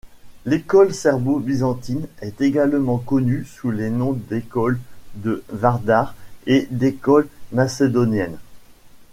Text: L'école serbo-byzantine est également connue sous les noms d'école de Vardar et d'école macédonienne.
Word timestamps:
L'école 0.47 0.95
serbo-byzantine 0.95 2.07
est 2.23 2.41
également 2.41 2.97
connue 2.97 3.45
sous 3.45 3.69
les 3.69 3.91
noms 3.91 4.13
d'école 4.13 4.79
de 5.13 5.43
Vardar 5.51 6.15
et 6.47 6.67
d'école 6.71 7.27
macédonienne. 7.51 8.39